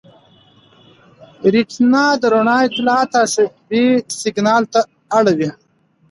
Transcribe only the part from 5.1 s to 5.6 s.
اړوي.